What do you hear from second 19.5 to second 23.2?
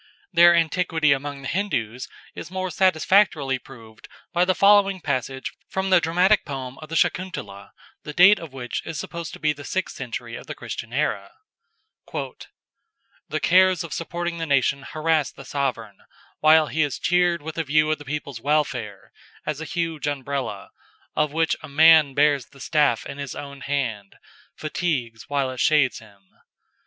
a huge Umbrella, of which a man bears the staff in